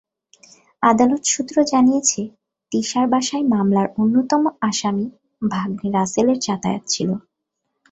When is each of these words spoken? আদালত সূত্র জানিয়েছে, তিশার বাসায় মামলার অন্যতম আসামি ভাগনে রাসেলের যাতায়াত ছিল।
আদালত 0.83 1.23
সূত্র 1.25 1.55
জানিয়েছে, 1.63 2.21
তিশার 2.71 3.05
বাসায় 3.07 3.45
মামলার 3.45 3.87
অন্যতম 3.97 4.43
আসামি 4.61 5.05
ভাগনে 5.45 5.87
রাসেলের 5.91 6.37
যাতায়াত 6.39 6.83
ছিল। 6.87 7.09